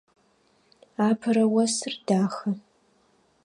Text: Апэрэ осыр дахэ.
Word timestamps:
Апэрэ 1.07 1.45
осыр 1.63 1.93
дахэ. 2.07 2.51